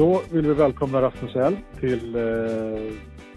Då 0.00 0.20
vill 0.32 0.46
vi 0.46 0.54
välkomna 0.54 1.02
Rasmus 1.02 1.36
L 1.36 1.56
till 1.80 2.16
eh, 2.16 2.92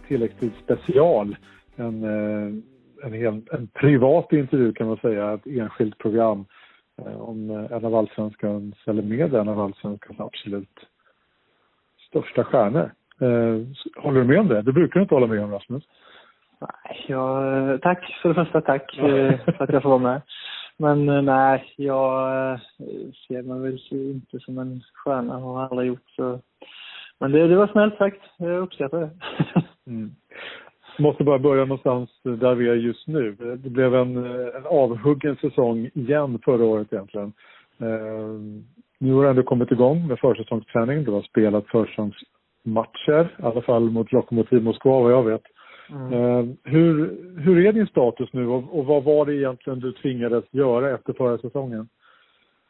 tilläggstid 0.07 0.51
special. 0.63 1.35
En, 1.75 2.03
eh, 2.03 2.47
en, 3.05 3.13
hel, 3.13 3.41
en 3.51 3.67
privat 3.73 4.33
intervju 4.33 4.73
kan 4.73 4.87
man 4.87 4.97
säga, 4.97 5.33
ett 5.33 5.47
enskilt 5.47 5.97
program 5.97 6.45
eh, 6.97 7.21
om 7.21 7.49
en 7.49 7.85
av 7.85 7.95
allsvenskans, 7.95 8.75
eller 8.85 9.03
med 9.03 9.33
en 9.33 9.49
av 9.49 9.59
allsvenskans 9.59 10.19
absolut 10.19 10.79
största 12.09 12.43
stjärnor. 12.43 12.91
Eh, 13.21 13.67
håller 14.03 14.19
du 14.19 14.27
med 14.27 14.39
om 14.39 14.47
det? 14.47 14.61
Det 14.61 14.73
brukar 14.73 14.99
du 14.99 15.01
inte 15.01 15.15
hålla 15.15 15.27
med 15.27 15.43
om 15.43 15.51
Rasmus. 15.51 15.83
Nej, 16.61 17.05
jag, 17.07 17.81
tack 17.81 18.19
för 18.21 18.29
det 18.29 18.35
första, 18.35 18.61
tack 18.61 18.97
eh, 18.97 19.39
för 19.45 19.63
att 19.63 19.73
jag 19.73 19.81
får 19.83 19.89
vara 19.89 19.99
med. 19.99 20.21
Men 20.77 21.09
eh, 21.09 21.21
nej, 21.21 21.73
jag 21.77 22.51
eh, 22.51 22.59
ser 23.27 23.41
mig 23.41 23.59
väl 23.59 23.79
inte 23.91 24.39
som 24.39 24.57
en 24.57 24.81
stjärna, 24.93 25.37
har 25.37 25.63
aldrig 25.63 25.87
gjort 25.87 26.09
så. 26.15 26.39
Men 27.19 27.31
det, 27.31 27.47
det 27.47 27.55
var 27.55 27.67
snällt 27.67 27.97
sagt, 27.97 28.21
jag 28.37 28.61
uppskattar 28.61 28.99
det. 28.99 29.09
Mm. 29.87 30.11
Måste 30.99 31.23
bara 31.23 31.39
börja 31.39 31.65
någonstans 31.65 32.09
där 32.23 32.55
vi 32.55 32.69
är 32.69 32.75
just 32.75 33.07
nu. 33.07 33.31
Det 33.57 33.69
blev 33.69 33.95
en, 33.95 34.17
eh, 34.17 34.55
en 34.55 34.65
avhuggen 34.65 35.35
säsong 35.35 35.89
igen 35.93 36.39
förra 36.45 36.65
året 36.65 36.93
egentligen. 36.93 37.33
Eh, 37.79 38.39
nu 38.99 39.13
har 39.13 39.23
du 39.23 39.29
ändå 39.29 39.43
kommit 39.43 39.71
igång 39.71 40.07
med 40.07 40.19
försäsongsträning. 40.19 41.03
Du 41.03 41.11
har 41.11 41.21
spelat 41.21 41.67
försäsongsmatcher, 41.67 43.35
i 43.39 43.43
alla 43.43 43.61
fall 43.61 43.89
mot 43.89 44.11
Lokomotiv 44.11 44.63
Moskva 44.63 44.99
vad 44.99 45.11
jag 45.11 45.23
vet. 45.23 45.43
Mm. 45.89 46.13
Eh, 46.13 46.55
hur, 46.63 47.17
hur 47.39 47.65
är 47.65 47.73
din 47.73 47.87
status 47.87 48.29
nu 48.33 48.47
och, 48.47 48.79
och, 48.79 48.85
vad 48.85 49.03
var 49.03 49.25
det 49.25 49.35
egentligen 49.35 49.79
du 49.79 49.91
tvingades 49.91 50.45
göra 50.51 50.91
efter 50.91 51.13
förra 51.13 51.37
säsongen? 51.37 51.87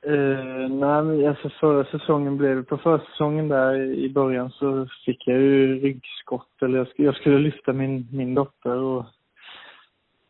Uh, 0.07 0.69
nej, 0.69 1.03
men 1.03 1.27
alltså 1.27 1.49
förra 1.49 1.85
säsongen 1.85 2.37
blev 2.37 2.63
på 2.63 2.77
försäsongen 2.77 3.47
där 3.47 3.75
i 3.81 4.09
början 4.09 4.49
så 4.49 4.87
fick 5.05 5.27
jag 5.27 5.39
ju 5.39 5.79
ryggskott 5.79 6.61
eller 6.61 6.77
jag, 6.77 6.87
jag 6.95 7.15
skulle 7.15 7.39
lyfta 7.39 7.73
min, 7.73 8.07
min 8.11 8.35
dotter 8.35 8.75
och 8.75 9.05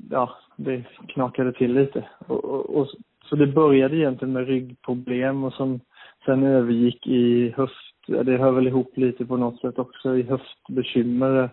ja, 0.09 0.35
det 0.55 0.83
knakade 1.07 1.53
till 1.53 1.73
lite. 1.73 2.05
Och, 2.27 2.45
och, 2.45 2.69
och, 2.69 2.87
så 3.23 3.35
det 3.35 3.47
började 3.47 3.95
egentligen 3.95 4.33
med 4.33 4.47
ryggproblem 4.47 5.43
och 5.43 5.53
som 5.53 5.79
sen 6.25 6.43
övergick 6.43 7.07
i 7.07 7.53
höft, 7.57 7.95
det 8.07 8.37
hör 8.37 8.51
väl 8.51 8.67
ihop 8.67 8.97
lite 8.97 9.25
på 9.25 9.37
något 9.37 9.61
sätt 9.61 9.79
också, 9.79 10.17
i 10.17 10.23
höftbekymmer 10.23 11.49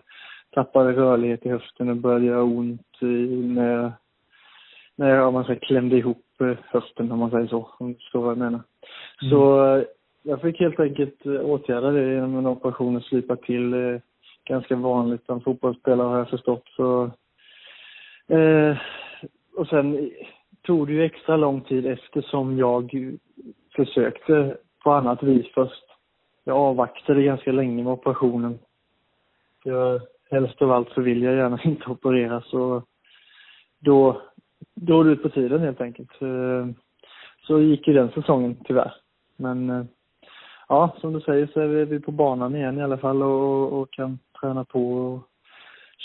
tappade 0.51 0.93
rörlighet 0.93 1.45
i 1.45 1.49
höften 1.49 1.89
och 1.89 1.95
började 1.95 2.25
göra 2.25 2.43
ont 2.43 2.97
när 3.55 3.71
jag, 3.71 3.91
när 4.95 5.09
jag 5.09 5.27
om 5.27 5.33
man 5.33 5.43
säger, 5.45 5.59
klämde 5.59 5.97
ihop 5.97 6.25
eh, 6.41 6.57
höften 6.65 7.11
om 7.11 7.19
man 7.19 7.31
säger 7.31 7.47
så, 7.47 7.69
om 7.77 7.87
du 7.87 7.93
förstår 7.93 8.21
vad 8.21 8.31
jag 8.31 8.37
menar. 8.37 8.59
Mm. 9.21 9.31
Så 9.31 9.65
eh, 9.75 9.83
jag 10.23 10.41
fick 10.41 10.59
helt 10.59 10.79
enkelt 10.79 11.25
eh, 11.25 11.41
åtgärda 11.41 11.91
det 11.91 12.13
genom 12.13 12.37
en 12.37 12.47
operation 12.47 12.95
och 12.95 13.03
slipa 13.03 13.35
till. 13.35 13.99
Ganska 14.45 14.75
vanligt 14.75 15.25
bland 15.27 15.43
fotbollsspelare 15.43 16.07
har 16.07 16.17
jag 16.17 16.29
förstått. 16.29 16.63
Så, 16.75 17.11
eh, 18.27 18.77
och 19.55 19.67
sen 19.67 20.11
tog 20.61 20.87
det 20.87 20.93
ju 20.93 21.03
extra 21.03 21.37
lång 21.37 21.61
tid 21.61 21.85
eftersom 21.85 22.57
jag 22.57 22.91
försökte 23.75 24.57
på 24.83 24.91
annat 24.91 25.23
vis 25.23 25.45
först. 25.53 25.83
Jag 26.43 26.57
avvaktade 26.57 27.23
ganska 27.23 27.51
länge 27.51 27.83
med 27.83 27.93
operationen. 27.93 28.59
Jag 29.63 30.01
helst 30.31 30.61
av 30.61 30.71
allt 30.71 30.89
så 30.89 31.01
vill 31.01 31.23
jag 31.23 31.35
gärna 31.35 31.59
inte 31.63 31.89
opereras 31.89 32.49
så 32.49 32.83
då 33.79 34.21
drog 34.75 35.05
det 35.05 35.11
ut 35.11 35.23
på 35.23 35.29
tiden 35.29 35.61
helt 35.61 35.81
enkelt. 35.81 36.21
Eh, 36.21 36.67
så 37.47 37.59
gick 37.59 37.87
ju 37.87 37.93
den 37.93 38.11
säsongen 38.11 38.57
tyvärr. 38.63 38.93
Men 39.37 39.69
eh, 39.69 39.85
ja, 40.67 40.95
som 41.01 41.13
du 41.13 41.21
säger 41.21 41.47
så 41.47 41.59
är 41.59 41.67
vi 41.67 41.99
på 41.99 42.11
banan 42.11 42.55
igen 42.55 42.77
i 42.77 42.83
alla 42.83 42.97
fall 42.97 43.23
och, 43.23 43.81
och 43.81 43.91
kan 43.91 44.19
träna 44.41 44.65
på 44.65 44.93
och 44.93 45.27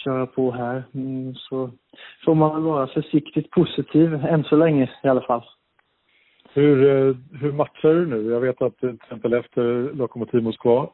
köra 0.04 0.26
på 0.26 0.50
här. 0.50 0.84
Mm, 0.94 1.34
så 1.34 1.70
får 2.24 2.34
man 2.34 2.54
väl 2.54 2.62
vara 2.62 2.86
försiktigt 2.86 3.50
positiv 3.50 4.14
än 4.14 4.44
så 4.44 4.56
länge 4.56 4.90
i 5.02 5.08
alla 5.08 5.22
fall. 5.22 5.44
Hur, 6.52 6.84
eh, 6.84 7.16
hur 7.40 7.52
matchar 7.52 7.94
du 7.94 8.06
nu? 8.06 8.30
Jag 8.30 8.40
vet 8.40 8.62
att 8.62 8.78
till 8.78 8.94
exempel 8.94 9.32
efter 9.32 9.94
Lokomotiv 9.94 10.42
Moskva, 10.42 10.88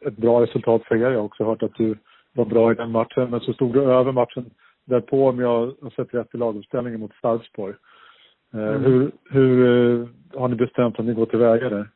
ett 0.00 0.16
bra 0.16 0.42
resultat 0.42 0.82
för 0.84 0.96
er. 0.96 1.10
Jag 1.10 1.18
har 1.18 1.24
också 1.24 1.44
hört 1.44 1.62
att 1.62 1.74
du 1.74 1.96
var 2.32 2.44
bra 2.44 2.72
i 2.72 2.74
den 2.74 2.90
matchen. 2.90 3.30
Men 3.30 3.40
så 3.40 3.52
stod 3.52 3.74
det 3.74 3.80
över 3.80 4.12
matchen 4.12 4.50
därpå 4.84 5.28
om 5.28 5.40
jag 5.40 5.74
har 5.82 5.90
sett 5.90 6.14
rätt 6.14 6.34
i 6.34 6.38
laguppställningen 6.38 7.00
mot 7.00 7.14
Sarpsborg. 7.22 7.74
Eh, 8.54 8.60
mm. 8.60 8.82
Hur, 8.82 9.10
hur 9.30 10.00
eh, 10.00 10.08
har 10.40 10.48
ni 10.48 10.54
bestämt 10.54 10.98
att 10.98 11.04
ni 11.04 11.14
går 11.14 11.26
tillväga 11.26 11.68
där? 11.68 11.88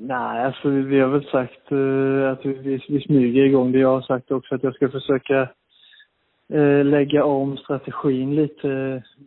Nej, 0.00 0.44
alltså 0.44 0.68
vi 0.68 1.00
har 1.00 1.08
väl 1.08 1.24
sagt 1.24 1.72
uh, 1.72 2.30
att 2.30 2.46
vi, 2.46 2.80
vi 2.88 3.00
smyger 3.00 3.44
igång 3.44 3.72
det. 3.72 3.78
Jag 3.78 3.88
har 3.88 4.02
sagt 4.02 4.30
också 4.30 4.54
att 4.54 4.62
jag 4.62 4.74
ska 4.74 4.88
försöka 4.88 5.48
uh, 6.54 6.84
lägga 6.84 7.24
om 7.24 7.56
strategin 7.56 8.36
lite 8.36 8.68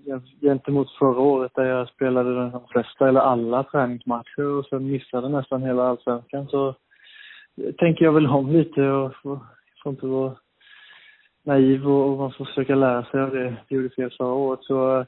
uh, 0.08 0.20
gentemot 0.42 0.92
förra 1.00 1.20
året 1.20 1.52
där 1.56 1.66
jag 1.66 1.90
spelade 1.90 2.36
de 2.36 2.68
flesta 2.72 3.08
eller 3.08 3.20
alla 3.20 3.64
träningsmatcher 3.64 4.46
och 4.46 4.66
sen 4.66 4.92
missade 4.92 5.30
nästan 5.30 5.64
hela 5.64 5.84
allsvenskan. 5.84 6.48
Så 6.48 6.76
tänker 7.78 8.06
jag 8.06 8.14
väl 8.14 8.28
om 8.28 8.52
lite 8.52 8.82
och 8.82 9.12
får 9.84 9.92
inte 9.92 10.06
vara 10.06 10.36
naiv 11.44 11.88
och, 11.88 12.18
man 12.18 12.32
får 12.32 12.46
försöka 12.46 12.76
lära 12.76 13.04
sig 13.06 13.22
av 13.22 13.32
det 13.32 13.44
jag 13.44 13.56
gjorde 13.68 13.90
fel 13.90 14.14
förra 14.18 14.34
året. 14.34 14.60
Så, 14.64 15.00
eh, 15.00 15.06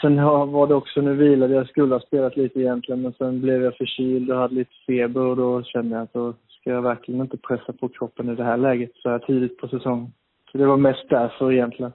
sen 0.00 0.16
var 0.24 0.66
det 0.66 0.74
också, 0.74 1.00
nu 1.00 1.14
vilade 1.14 1.54
jag, 1.54 1.68
skulle 1.68 1.94
ha 1.94 2.00
spelat 2.00 2.36
lite 2.36 2.60
egentligen, 2.60 3.02
men 3.02 3.12
sen 3.12 3.40
blev 3.40 3.62
jag 3.62 3.76
förkyld 3.76 4.30
och 4.30 4.38
hade 4.38 4.54
lite 4.54 4.74
feber 4.86 5.20
och 5.20 5.36
då 5.36 5.62
kände 5.62 5.96
jag 5.96 6.02
att 6.02 6.12
då 6.12 6.34
ska 6.48 6.70
jag 6.70 6.82
verkligen 6.82 7.20
inte 7.20 7.36
pressa 7.36 7.72
på 7.72 7.88
kroppen 7.88 8.30
i 8.30 8.34
det 8.34 8.44
här 8.44 8.56
läget 8.56 8.90
så 8.94 9.10
här 9.10 9.18
tidigt 9.18 9.58
på 9.58 9.68
säsongen. 9.68 10.12
Så 10.52 10.58
det 10.58 10.66
var 10.66 10.76
mest 10.76 11.08
därför 11.08 11.52
egentligen. 11.52 11.92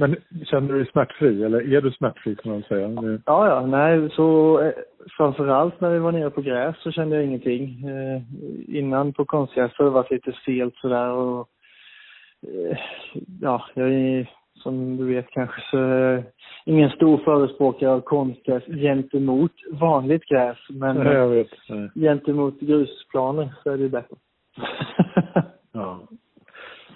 Men 0.00 0.16
känner 0.44 0.68
du 0.68 0.78
dig 0.78 0.86
smärtfri 0.92 1.44
eller 1.44 1.72
är 1.74 1.80
du 1.80 1.90
smärtfri 1.90 2.36
kan 2.36 2.52
man 2.52 2.62
säga? 2.62 2.88
Ja, 3.26 3.48
ja, 3.48 3.66
nej, 3.66 4.10
så 4.10 4.60
eh, 4.60 4.72
framförallt 5.16 5.80
när 5.80 5.90
vi 5.90 5.98
var 5.98 6.12
nere 6.12 6.30
på 6.30 6.40
gräs 6.40 6.76
så 6.78 6.90
kände 6.92 7.16
jag 7.16 7.24
ingenting. 7.24 7.88
Eh, 7.88 8.22
innan 8.76 9.12
på 9.12 9.24
konstgräs 9.24 9.72
har 9.78 9.84
det 9.84 9.90
varit 9.90 10.10
lite 10.10 10.32
stelt 10.32 10.76
sådär 10.76 11.10
och 11.10 11.48
eh, 12.42 12.78
ja, 13.40 13.64
jag 13.74 13.92
är 13.92 14.30
som 14.54 14.96
du 14.96 15.04
vet 15.04 15.30
kanske 15.30 15.60
så 15.70 15.92
eh, 15.92 16.24
ingen 16.64 16.90
stor 16.90 17.18
förespråkare 17.18 17.90
av 17.90 18.00
konstgräs 18.00 18.64
gentemot 18.64 19.52
vanligt 19.70 20.24
gräs. 20.24 20.58
Men 20.70 20.96
nej, 20.96 21.14
jag 21.14 21.28
vet. 21.28 21.50
Nej. 21.68 21.90
gentemot 21.94 22.60
grusplaner 22.60 23.54
så 23.62 23.70
är 23.70 23.78
det 23.78 23.88
bättre. 23.88 24.16
ja. 25.72 26.00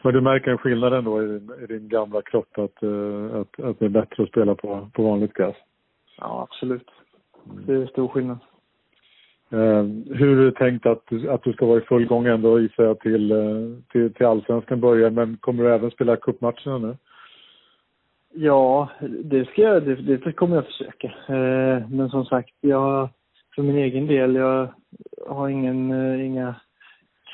Men 0.02 0.14
du 0.14 0.20
märker 0.20 0.50
en 0.50 0.58
skillnad 0.58 0.92
ändå 0.92 1.22
i 1.22 1.26
din, 1.26 1.50
i 1.62 1.66
din 1.66 1.88
gamla 1.88 2.22
kropp 2.22 2.58
att, 2.58 2.82
uh, 2.82 3.34
att, 3.34 3.60
att 3.60 3.78
det 3.78 3.84
är 3.84 3.88
bättre 3.88 4.22
att 4.22 4.28
spela 4.28 4.54
på, 4.54 4.88
på 4.92 5.02
vanligt 5.02 5.34
gräs? 5.34 5.56
Ja, 6.18 6.48
absolut. 6.50 6.88
Det 7.66 7.74
är 7.74 7.86
stor 7.86 8.08
skillnad. 8.08 8.38
Uh, 9.52 9.82
hur 10.14 10.40
är 10.40 10.44
det 10.44 10.52
tänkt 10.52 10.86
att, 10.86 11.12
att 11.28 11.42
du 11.42 11.52
ska 11.52 11.66
vara 11.66 11.78
i 11.78 11.84
full 11.84 12.06
gång 12.06 12.26
ändå 12.26 12.60
gissar 12.60 12.84
jag 12.84 13.00
till, 13.00 13.32
uh, 13.32 13.76
till, 13.92 14.14
till 14.14 14.26
allsvenskan 14.26 14.80
börjar, 14.80 15.10
men 15.10 15.36
kommer 15.36 15.64
du 15.64 15.74
även 15.74 15.90
spela 15.90 16.16
cupmatcherna 16.16 16.78
nu? 16.78 16.96
Ja, 18.34 18.88
det 19.24 19.44
ska 19.44 19.62
jag, 19.62 19.82
det, 19.82 20.16
det 20.16 20.32
kommer 20.32 20.56
jag 20.56 20.66
försöka. 20.66 21.12
Men 21.90 22.08
som 22.10 22.24
sagt, 22.24 22.54
jag, 22.60 23.08
för 23.54 23.62
min 23.62 23.76
egen 23.76 24.06
del, 24.06 24.34
jag 24.34 24.68
har 25.26 25.48
ingen, 25.48 25.92
inga 26.20 26.54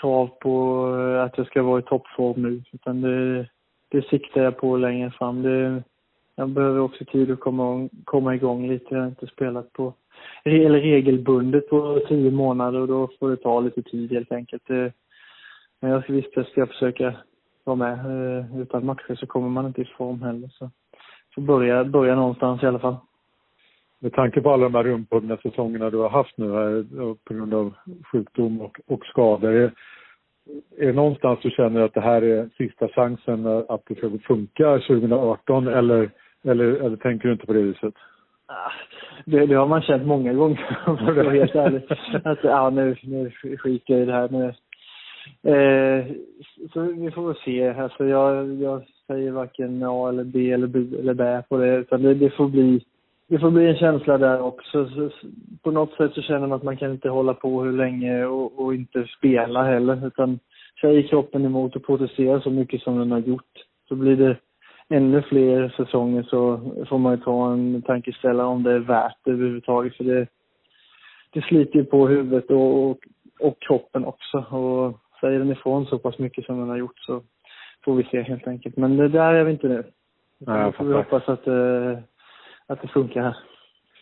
krav 0.01 0.27
på 0.27 0.87
eh, 0.97 1.23
att 1.23 1.39
jag 1.39 1.47
ska 1.47 1.63
vara 1.63 1.79
i 1.79 1.83
toppform 1.83 2.43
nu. 2.43 2.63
Utan 2.73 3.01
det, 3.01 3.47
det 3.89 4.03
siktar 4.09 4.43
jag 4.43 4.57
på 4.57 4.77
längre 4.77 5.11
fram. 5.11 5.43
Det, 5.43 5.83
jag 6.35 6.49
behöver 6.49 6.81
också 6.81 7.05
tid 7.05 7.31
att 7.31 7.41
komma, 7.41 7.89
komma 8.05 8.35
igång 8.35 8.69
lite. 8.69 8.95
Jag 8.95 9.01
har 9.01 9.09
inte 9.09 9.27
spelat 9.27 9.73
på 9.73 9.93
eller 10.45 10.81
regelbundet 10.81 11.69
på 11.69 12.01
tio 12.09 12.31
månader 12.31 12.81
och 12.81 12.89
då 12.89 13.09
får 13.21 13.31
det 13.31 13.37
ta 13.37 13.61
lite 13.61 13.83
tid 13.83 14.13
helt 14.13 14.33
enkelt. 14.33 14.69
Men 15.81 15.91
jag 15.91 16.03
ska 16.03 16.13
visst 16.13 16.37
jag 16.37 16.47
ska 16.47 16.67
försöka 16.67 17.15
vara 17.65 17.77
med. 17.77 17.99
Eh, 18.39 18.61
utan 18.61 18.87
matcher 18.87 19.15
så 19.15 19.27
kommer 19.27 19.49
man 19.49 19.67
inte 19.67 19.83
i 19.83 19.85
form 19.85 20.23
heller. 20.23 20.49
Så 20.49 20.71
får 21.35 21.43
börja, 21.43 21.85
börja 21.85 22.15
någonstans 22.15 22.63
i 22.63 22.67
alla 22.67 22.79
fall. 22.79 22.97
Med 24.01 24.13
tanke 24.13 24.41
på 24.41 24.51
alla 24.51 24.65
de 24.65 24.75
här 24.75 24.85
rumphuggna 24.85 25.37
säsongerna 25.37 25.91
du 25.91 25.97
har 25.97 26.09
haft 26.09 26.39
nu 26.39 26.53
här 26.53 26.85
på 27.15 27.35
grund 27.35 27.55
av 27.55 27.75
sjukdom 28.13 28.61
och, 28.61 28.81
och 28.87 29.07
skador. 29.07 29.53
Är, 29.53 29.73
är 30.79 30.87
det 30.87 30.93
någonstans 30.93 31.39
du 31.43 31.51
känner 31.51 31.81
att 31.81 31.95
det 31.95 32.01
här 32.01 32.23
är 32.23 32.49
sista 32.59 32.89
chansen 32.89 33.47
att 33.47 33.83
det 33.89 33.95
ska 33.95 34.11
funka 34.27 34.79
2018 34.79 35.69
eller, 35.69 36.11
eller, 36.45 36.65
eller 36.65 36.97
tänker 36.97 37.29
du 37.29 37.33
inte 37.33 37.47
på 37.47 37.53
det 37.53 37.63
viset? 37.63 37.95
Ah, 38.47 38.73
det, 39.25 39.47
det 39.47 39.55
har 39.55 39.67
man 39.67 39.83
känt 39.83 40.07
många 40.07 40.33
gånger 40.33 40.79
om 40.87 40.99
jag 41.01 41.15
vara 41.15 41.31
helt 41.31 41.55
ärlig. 41.55 41.83
Att 42.25 42.45
ja, 42.45 42.71
nu, 42.71 42.97
nu 43.03 43.31
skiter 43.57 43.95
jag 43.95 44.03
i 44.03 44.07
det 44.07 44.13
här. 44.13 44.29
Nu. 44.29 44.55
Eh, 45.43 46.07
så 46.73 46.81
vi 46.81 47.11
får 47.11 47.27
väl 47.27 47.37
se. 47.45 47.69
Alltså 47.69 48.05
jag, 48.05 48.55
jag 48.55 48.83
säger 49.07 49.31
varken 49.31 49.83
A 49.83 50.09
eller 50.09 50.25
B 50.25 50.53
eller 50.53 50.67
B 50.67 50.79
eller 50.99 51.15
B 51.15 51.43
på 51.49 51.57
det. 51.57 51.77
Utan 51.77 52.03
det, 52.03 52.15
det 52.15 52.31
får 52.31 52.49
bli 52.49 52.85
det 53.29 53.39
får 53.39 53.51
bli 53.51 53.69
en 53.69 53.77
känsla 53.77 54.19
där 54.19 54.41
också. 54.41 54.89
Så, 54.89 55.11
på 55.63 55.71
något 55.71 55.93
sätt 55.93 56.13
så 56.15 56.23
känner 56.23 56.47
man 56.47 56.53
att 56.53 56.63
man 56.63 56.77
kan 56.77 56.91
inte 56.93 57.09
hålla 57.09 57.35
på 57.35 57.63
hur 57.63 57.73
länge 57.73 58.25
och, 58.25 58.59
och 58.59 58.75
inte 58.75 59.07
spela 59.19 59.63
heller. 59.63 60.07
Utan 60.07 60.39
säger 60.81 61.09
kroppen 61.09 61.45
emot 61.45 61.77
och 61.77 61.87
protesterar 61.87 62.41
så 62.41 62.51
mycket 62.51 62.83
som 62.83 62.99
den 62.99 63.11
har 63.11 63.19
gjort 63.19 63.65
så 63.89 63.95
blir 63.95 64.17
det 64.17 64.37
ännu 64.89 65.23
fler 65.23 65.69
säsonger 65.77 66.23
så 66.23 66.61
får 66.89 66.99
man 66.99 67.13
ju 67.13 67.21
ta 67.21 67.53
en 67.53 67.83
tankeställare 67.83 68.47
om 68.47 68.63
det 68.63 68.73
är 68.73 68.79
värt 68.79 69.17
det 69.25 69.31
överhuvudtaget. 69.31 69.97
För 69.97 70.05
det, 70.05 70.27
det 71.31 71.43
sliter 71.43 71.79
ju 71.79 71.85
på 71.85 72.09
huvudet 72.09 72.51
och, 72.51 72.91
och, 72.91 72.99
och 73.41 73.61
kroppen 73.61 74.05
också. 74.05 74.39
Och 74.39 75.01
säger 75.21 75.39
den 75.39 75.53
ifrån 75.53 75.87
så 75.87 75.99
pass 75.99 76.19
mycket 76.19 76.45
som 76.45 76.59
den 76.59 76.69
har 76.69 76.77
gjort 76.77 76.99
så 76.99 77.23
får 77.85 77.95
vi 77.95 78.05
se 78.05 78.23
helt 78.23 78.47
enkelt. 78.47 78.77
Men 78.77 78.97
det 78.97 79.09
där 79.09 79.35
är 79.35 79.45
vi 79.45 79.53
inte 79.53 79.69
nu. 79.69 79.85
Då 80.39 80.73
får 80.73 80.85
vi 80.85 80.95
hoppas 80.95 81.29
att, 81.29 81.49
uh, 81.49 81.99
att 82.69 82.83
det 82.83 82.89
funkar 82.89 83.23
här. 83.23 83.37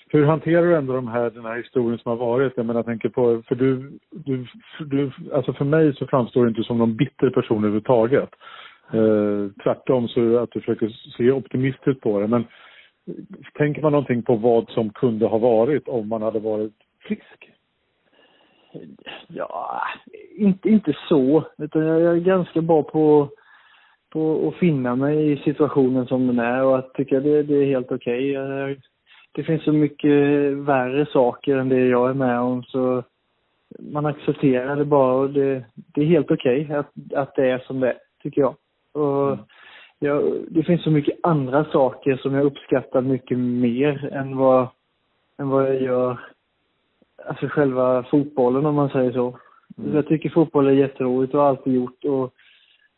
Hur 0.08 0.24
hanterar 0.24 0.62
du 0.62 0.76
ändå 0.76 0.92
de 0.92 1.08
här, 1.08 1.30
den 1.30 1.44
här 1.44 1.56
historien 1.56 1.98
som 1.98 2.10
har 2.10 2.16
varit? 2.16 2.52
Jag 2.56 2.66
menar, 2.66 2.78
jag 2.78 2.86
tänker 2.86 3.08
på, 3.08 3.42
för 3.48 3.54
du, 3.54 3.98
du, 4.10 4.46
du, 4.78 5.10
alltså 5.32 5.52
för 5.52 5.64
mig 5.64 5.94
så 5.94 6.06
framstår 6.06 6.42
du 6.42 6.48
inte 6.48 6.62
som 6.62 6.78
någon 6.78 6.96
bitter 6.96 7.30
person 7.30 7.58
överhuvudtaget. 7.58 8.30
Eh, 8.92 9.62
tvärtom 9.62 10.08
så 10.08 10.38
att 10.38 10.50
du 10.50 10.60
försöker 10.60 10.88
se 11.16 11.32
optimistiskt 11.32 12.00
på 12.00 12.20
det. 12.20 12.26
Men 12.26 12.44
tänker 13.54 13.82
man 13.82 13.92
någonting 13.92 14.22
på 14.22 14.36
vad 14.36 14.70
som 14.70 14.90
kunde 14.90 15.26
ha 15.26 15.38
varit 15.38 15.88
om 15.88 16.08
man 16.08 16.22
hade 16.22 16.38
varit 16.38 16.72
frisk? 17.00 17.50
Ja, 19.28 19.82
inte, 20.36 20.69
inte 20.69 20.96
så. 21.08 21.44
Utan 21.58 21.82
jag 21.82 22.16
är 22.16 22.20
ganska 22.20 22.60
bra 22.60 22.82
på, 22.82 23.30
på 24.16 24.48
att 24.48 24.54
finna 24.60 24.96
mig 24.96 25.32
i 25.32 25.36
situationen 25.36 26.06
som 26.06 26.26
den 26.26 26.38
är 26.38 26.62
och 26.64 26.78
att 26.78 26.94
tycka 26.94 27.20
det, 27.20 27.42
det 27.42 27.54
är 27.54 27.66
helt 27.66 27.92
okej. 27.92 28.38
Okay. 28.38 28.76
Det 29.32 29.42
finns 29.42 29.64
så 29.64 29.72
mycket 29.72 30.12
värre 30.52 31.06
saker 31.06 31.56
än 31.56 31.68
det 31.68 31.86
jag 31.86 32.10
är 32.10 32.14
med 32.14 32.40
om 32.40 32.62
så 32.62 33.02
man 33.78 34.06
accepterar 34.06 34.76
det 34.76 34.84
bara 34.84 35.14
och 35.14 35.30
det, 35.30 35.64
det 35.74 36.00
är 36.00 36.06
helt 36.06 36.30
okej 36.30 36.64
okay 36.64 36.76
att, 36.76 36.92
att 37.14 37.34
det 37.34 37.50
är 37.50 37.58
som 37.58 37.80
det 37.80 37.88
är, 37.88 37.98
tycker 38.22 38.40
jag. 38.40 38.54
Och 38.92 39.26
mm. 39.26 39.38
jag, 39.98 40.22
det 40.48 40.62
finns 40.62 40.82
så 40.82 40.90
mycket 40.90 41.19
andra 41.22 41.64
saker 41.64 42.16
som 42.16 42.34
jag 42.34 42.44
uppskattar 42.44 43.00
mycket 43.00 43.38
mer 43.38 44.12
än 44.12 44.36
vad, 44.36 44.69
än 45.38 45.48
vad 45.48 45.69
jag 45.69 45.82
gör, 45.82 46.20
alltså 47.28 47.48
själva 47.48 48.02
fotbollen 48.02 48.66
om 48.66 48.74
man 48.74 48.90
säger 48.90 49.12
så. 49.12 49.38
Mm. 49.78 49.94
Jag 49.94 50.06
tycker 50.06 50.30
fotboll 50.30 50.66
är 50.66 50.72
jätteroligt 50.72 51.34
och 51.34 51.40
har 51.40 51.48
alltid 51.48 51.74
gjort 51.74 52.04
och 52.04 52.32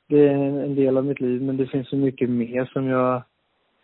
det 0.08 0.28
är 0.28 0.34
en 0.34 0.74
del 0.74 0.96
av 0.96 1.04
mitt 1.04 1.20
liv 1.20 1.42
men 1.42 1.56
det 1.56 1.66
finns 1.66 1.88
så 1.88 1.96
mycket 1.96 2.30
mer 2.30 2.64
som 2.64 2.86
jag 2.86 3.14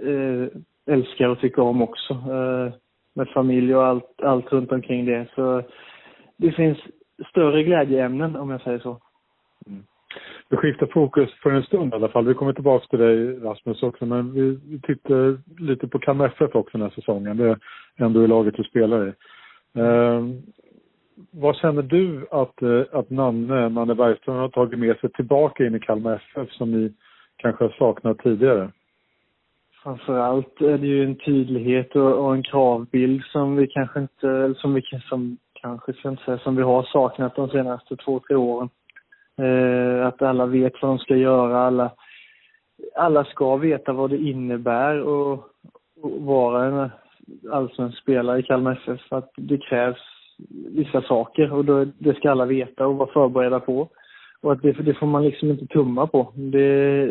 eh, 0.02 0.48
älskar 0.86 1.28
och 1.28 1.40
tycker 1.40 1.62
om 1.62 1.82
också. 1.82 2.14
Eh, 2.14 2.72
med 3.14 3.28
familj 3.28 3.76
och 3.76 3.86
allt, 3.86 4.22
allt 4.22 4.52
runt 4.52 4.72
omkring 4.72 5.04
det. 5.04 5.26
Så 5.34 5.62
det 6.36 6.52
finns 6.52 6.78
större 7.30 7.62
glädjeämnen 7.62 8.36
om 8.36 8.50
jag 8.50 8.60
säger 8.60 8.78
så. 8.78 9.00
Mm. 9.66 9.82
Vi 10.48 10.56
skiftar 10.56 10.86
fokus 10.86 11.30
för 11.42 11.50
en 11.50 11.62
stund 11.62 11.92
i 11.92 11.96
alla 11.96 12.08
fall. 12.08 12.26
Vi 12.26 12.34
kommer 12.34 12.52
tillbaka 12.52 12.86
till 12.86 12.98
dig 12.98 13.38
Rasmus 13.38 13.82
också, 13.82 14.06
men 14.06 14.32
vi, 14.32 14.58
vi 14.68 14.80
tittar 14.80 15.38
lite 15.62 15.88
på 15.88 15.98
Kalmar 15.98 16.26
FF 16.26 16.54
också 16.54 16.78
den 16.78 16.82
här 16.82 16.94
säsongen. 16.94 17.36
Det 17.36 17.48
är 17.48 17.58
ändå 17.96 18.24
i 18.24 18.26
laget 18.26 18.54
du 18.56 18.64
spelar 18.64 19.08
i. 19.08 19.12
Eh, 19.78 20.22
vad 21.30 21.56
känner 21.56 21.82
du 21.82 22.26
att, 22.30 22.62
eh, 22.62 22.82
att 22.92 23.10
Nanne, 23.10 23.68
Nanne 23.68 23.94
Bergström 23.94 24.36
har 24.36 24.48
tagit 24.48 24.78
med 24.78 24.96
sig 24.96 25.12
tillbaka 25.12 25.66
in 25.66 25.74
i 25.74 25.80
Kalmar 25.80 26.14
FF 26.14 26.52
som 26.52 26.70
ni 26.70 26.92
kanske 27.36 27.64
har 27.64 27.74
saknat 27.78 28.18
tidigare? 28.18 28.70
Framförallt 29.82 30.60
är 30.60 30.78
det 30.78 30.86
ju 30.86 31.04
en 31.04 31.16
tydlighet 31.16 31.96
och, 31.96 32.26
och 32.26 32.34
en 32.34 32.42
kravbild 32.42 33.24
som 33.24 33.56
vi 33.56 33.66
kanske 33.66 34.00
inte, 34.00 34.30
eller 34.30 34.54
som 34.54 34.74
vi 34.74 34.82
som, 35.08 35.36
kanske 35.52 35.92
ska 35.92 36.08
inte 36.08 36.24
säga, 36.24 36.38
som 36.38 36.56
vi 36.56 36.62
har 36.62 36.82
saknat 36.82 37.36
de 37.36 37.48
senaste 37.48 37.96
två, 37.96 38.20
tre 38.20 38.36
åren. 38.36 38.68
Eh, 39.38 40.06
att 40.06 40.22
alla 40.22 40.46
vet 40.46 40.72
vad 40.82 40.90
de 40.90 40.98
ska 40.98 41.16
göra, 41.16 41.58
alla, 41.58 41.90
alla 42.96 43.24
ska 43.24 43.56
veta 43.56 43.92
vad 43.92 44.10
det 44.10 44.18
innebär 44.18 44.98
att 44.98 45.40
vara 46.02 46.64
en 46.64 46.90
allsvensk 47.52 47.98
spelare 47.98 48.38
i 48.38 48.42
Kalmar 48.42 48.72
FF. 48.72 49.12
Att 49.12 49.30
det 49.36 49.58
krävs 49.58 50.13
vissa 50.74 51.02
saker 51.02 51.52
och 51.52 51.64
då, 51.64 51.84
det 51.84 52.14
ska 52.14 52.30
alla 52.30 52.44
veta 52.44 52.86
och 52.86 52.96
vara 52.96 53.12
förberedda 53.12 53.60
på. 53.60 53.88
Och 54.40 54.52
att 54.52 54.62
det, 54.62 54.72
det 54.72 54.94
får 54.94 55.06
man 55.06 55.24
liksom 55.24 55.50
inte 55.50 55.66
tumma 55.66 56.06
på. 56.06 56.32
Det, 56.34 57.06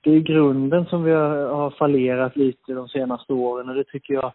det 0.00 0.10
är 0.10 0.20
grunden 0.20 0.86
som 0.86 1.04
vi 1.04 1.10
har, 1.10 1.70
fallerat 1.70 2.36
lite 2.36 2.72
de 2.72 2.88
senaste 2.88 3.32
åren 3.32 3.68
och 3.68 3.74
det 3.74 3.84
tycker 3.84 4.14
jag 4.14 4.32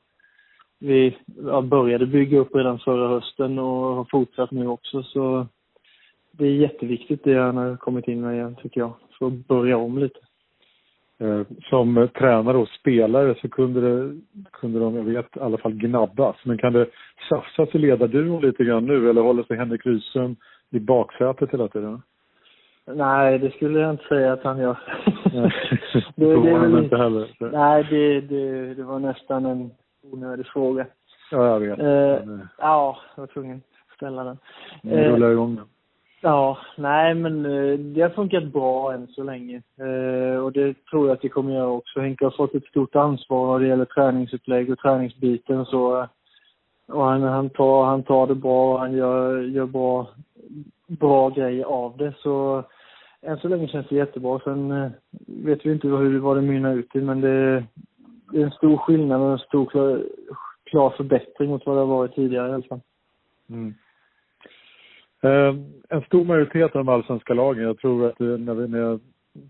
vi 0.80 1.18
började 1.64 2.06
bygga 2.06 2.40
upp 2.40 2.56
redan 2.56 2.80
förra 2.80 3.08
hösten 3.08 3.60
och 3.60 3.96
har 3.96 4.08
fortsatt 4.12 4.52
nu 4.52 4.68
också. 4.68 5.04
Så 5.04 5.48
det 6.32 6.46
är 6.46 6.56
jätteviktigt 6.56 7.24
det 7.24 7.40
han 7.40 7.58
har 7.58 7.78
kommit 7.78 8.08
in 8.08 8.22
med 8.22 8.36
igen 8.36 8.56
tycker 8.56 8.82
jag, 8.82 8.94
för 9.20 9.28
att 9.28 9.48
börja 9.48 9.78
om 9.78 9.98
lite. 9.98 10.20
Eh, 11.20 11.42
som 11.70 12.08
tränare 12.18 12.58
och 12.58 12.68
spelare 12.68 13.36
så 13.42 13.50
kunde, 13.50 13.82
det, 13.82 14.16
kunde 14.52 14.80
de, 14.80 14.96
jag 14.96 15.04
vet, 15.04 15.38
i 15.38 15.40
alla 15.40 15.58
fall 15.58 15.74
gnabbas. 15.74 16.36
Men 16.44 16.58
kan 16.58 16.74
det 16.74 16.88
tjafsas 17.30 17.76
i 17.76 17.78
ledarduon 17.78 18.42
lite 18.42 18.64
grann 18.64 18.86
nu 18.86 19.10
eller 19.10 19.22
håller 19.22 19.44
sig 19.44 19.58
Henrik 19.58 19.86
Rydström 19.86 20.36
i 20.70 20.80
baksätet 20.80 21.52
hela 21.52 21.68
tiden? 21.68 22.02
Nej, 22.86 23.40
det 23.40 23.52
skulle 23.52 23.80
jag 23.80 23.92
inte 23.92 24.08
säga 24.08 24.34
att 24.34 24.44
han 24.44 24.60
gör. 24.60 24.78
det, 26.16 26.26
det, 26.26 26.42
det 26.42 26.60
väl, 26.60 26.84
inte 26.84 26.98
heller. 26.98 27.28
Nej, 27.40 27.88
det, 27.90 28.22
det, 28.22 28.74
det 28.74 28.84
var 28.84 29.00
nästan 29.00 29.46
en 29.46 29.72
onödig 30.12 30.46
fråga. 30.46 30.86
Ja, 31.32 31.48
jag 31.48 31.60
vet. 31.60 31.80
Uh, 31.80 32.40
ja, 32.58 32.98
jag 33.16 33.22
var 33.22 33.28
tvungen 33.28 33.58
att 33.58 33.96
ställa 33.96 34.24
den. 34.24 34.38
Nu 34.82 35.10
rullar 35.10 35.32
igång 35.32 35.56
den. 35.56 35.66
Ja, 36.22 36.58
nej 36.78 37.16
men 37.16 37.46
eh, 37.46 37.80
det 37.80 38.02
har 38.02 38.10
funkat 38.10 38.44
bra 38.44 38.94
än 38.94 39.08
så 39.08 39.24
länge. 39.24 39.62
Eh, 39.80 40.40
och 40.40 40.52
det 40.52 40.86
tror 40.86 41.08
jag 41.08 41.16
att 41.16 41.22
det 41.22 41.30
kommer 41.30 41.54
göra 41.54 41.68
också. 41.68 42.00
Henke 42.00 42.26
har 42.26 42.32
fått 42.32 42.56
ett 42.56 42.66
stort 42.66 42.96
ansvar 42.96 43.48
vad 43.48 43.62
det 43.62 43.68
gäller 43.68 43.86
träningsupplägg 43.86 44.72
och 44.72 44.80
träningsbiten 44.80 45.66
så. 45.66 46.02
Eh, 46.02 46.08
och 46.88 47.04
han, 47.04 47.22
han, 47.22 47.50
tar, 47.50 47.86
han 47.86 48.04
tar 48.04 48.28
det 48.28 48.36
bra 48.36 48.74
och 48.74 48.80
han 48.80 48.94
gör, 48.94 49.42
gör 49.42 49.66
bra, 49.66 50.10
bra 50.88 51.30
grejer 51.30 51.66
av 51.66 51.98
det. 51.98 52.14
Så 52.18 52.64
än 53.22 53.38
så 53.38 53.48
länge 53.48 53.68
känns 53.68 53.88
det 53.88 53.96
jättebra. 53.96 54.40
Sen 54.44 54.72
eh, 54.72 54.92
vet 55.28 55.66
vi 55.66 55.72
inte 55.72 55.88
hur, 55.88 56.20
vad 56.20 56.38
det 56.38 56.42
mynnar 56.42 56.74
ut 56.74 56.96
i 56.96 57.02
men 57.02 57.22
det, 57.22 57.64
det 58.32 58.42
är 58.42 58.46
en 58.46 58.52
stor 58.52 58.78
skillnad 58.78 59.22
och 59.22 59.32
en 59.32 59.40
stor 59.40 59.66
klar, 59.66 60.04
klar 60.64 60.90
förbättring 60.90 61.50
mot 61.50 61.66
vad 61.66 61.76
det 61.76 61.80
har 61.80 61.88
varit 61.88 62.16
tidigare 62.16 62.50
i 62.50 62.54
alla 62.54 62.64
fall. 62.64 62.82
Mm. 63.50 63.74
Ehm, 65.22 65.66
en 65.90 66.02
stor 66.02 66.26
majoritet 66.26 66.76
av 66.76 66.86
de 66.86 66.90
allsvenska 66.90 67.34
lagen, 67.34 67.64
jag 67.64 67.78
tror 67.78 68.06
att 68.08 68.22
eh, 68.22 68.28
när, 68.28 68.54
vi, 68.54 68.68
när 68.68 68.80
jag 68.80 69.00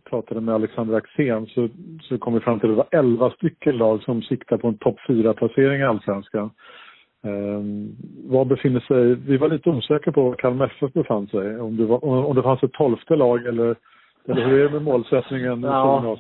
pratade 0.10 0.42
med 0.42 0.56
Alexander 0.56 0.96
Axén 0.96 1.48
så, 1.48 1.70
så 2.02 2.18
kom 2.18 2.34
vi 2.34 2.40
fram 2.40 2.60
till 2.60 2.70
att 2.70 2.76
det 2.76 2.98
var 2.98 3.00
11 3.00 3.32
stycken 3.32 3.78
lag 3.78 4.04
som 4.04 4.22
siktar 4.22 4.58
på 4.58 4.68
en 4.68 4.78
topp 4.78 4.98
4-placering 5.08 5.82
i 5.82 5.84
allsvenskan. 5.84 6.50
Eh, 7.24 7.62
var 8.30 8.46
befinner 8.46 8.80
sig, 8.80 9.16
vi 9.16 9.38
var 9.38 9.50
lite 9.50 9.70
osäkra 9.70 10.14
på 10.14 10.24
var 10.24 10.36
Kalmar 10.36 10.66
FF 10.66 10.94
befann 10.94 11.28
sig, 11.28 11.60
om 11.60 11.78
det, 11.78 11.86
var, 11.86 12.06
om 12.06 12.36
det 12.36 12.44
fanns 12.44 12.64
ett 12.64 12.74
tolfte 12.74 13.16
lag 13.16 13.46
eller 13.46 13.76
eller 14.28 14.46
hur 14.46 14.60
är 14.60 14.64
det 14.64 14.70
med 14.70 14.82
målsättningen 14.82 15.64
ja. 15.64 16.18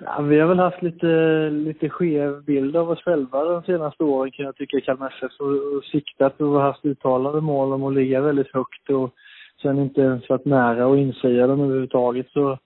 ja, 0.00 0.22
vi 0.22 0.40
har 0.40 0.48
väl 0.48 0.58
haft 0.58 0.82
lite, 0.82 1.06
lite 1.50 1.88
skev 1.88 2.44
bild 2.44 2.76
av 2.76 2.90
oss 2.90 3.02
själva 3.02 3.44
de 3.44 3.62
senaste 3.62 4.04
åren 4.04 4.30
kan 4.30 4.44
jag 4.46 4.56
tycka 4.56 4.76
i 4.76 4.80
Kalmar 4.80 5.14
FF 5.18 5.40
och, 5.40 5.76
och 5.76 5.84
siktat 5.84 6.40
och 6.40 6.60
haft 6.60 6.84
uttalade 6.84 7.40
mål 7.40 7.72
om 7.72 7.84
att 7.84 7.94
ligga 7.94 8.20
väldigt 8.20 8.54
högt 8.54 8.90
och 8.90 9.14
sen 9.62 9.78
inte 9.78 10.00
ens 10.00 10.28
varit 10.28 10.44
nära 10.44 10.86
och 10.86 10.98
insäga 10.98 11.46
dem 11.46 11.60
överhuvudtaget 11.60 12.30
så 12.30 12.58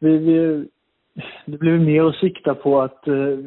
vi, 0.00 0.18
vi, 0.18 0.66
det 1.46 1.58
blir 1.58 1.78
mer 1.78 2.04
att 2.04 2.16
sikta 2.16 2.54
på 2.54 2.80
att 2.80 3.08
eh, 3.08 3.38